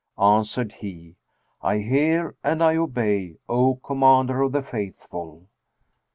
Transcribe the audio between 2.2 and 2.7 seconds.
and